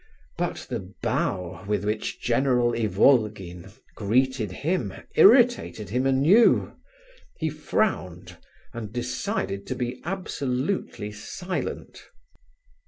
[0.35, 6.75] But the bow with which General Ivolgin greeted him irritated him anew;
[7.37, 8.35] he frowned,
[8.73, 12.07] and decided to be absolutely silent.